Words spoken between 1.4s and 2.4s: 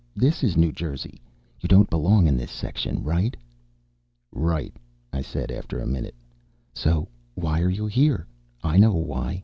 You don't belong in